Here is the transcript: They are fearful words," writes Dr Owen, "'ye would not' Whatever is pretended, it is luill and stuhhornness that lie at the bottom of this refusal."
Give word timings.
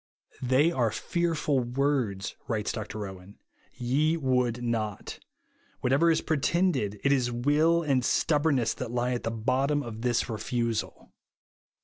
They 0.41 0.71
are 0.71 0.89
fearful 0.89 1.59
words," 1.59 2.35
writes 2.47 2.71
Dr 2.71 3.05
Owen, 3.05 3.37
"'ye 3.93 4.17
would 4.17 4.63
not' 4.63 5.19
Whatever 5.81 6.09
is 6.09 6.21
pretended, 6.21 6.99
it 7.03 7.11
is 7.11 7.29
luill 7.29 7.83
and 7.87 8.01
stuhhornness 8.01 8.73
that 8.77 8.89
lie 8.89 9.13
at 9.13 9.21
the 9.21 9.29
bottom 9.29 9.83
of 9.83 10.01
this 10.01 10.27
refusal." 10.27 11.11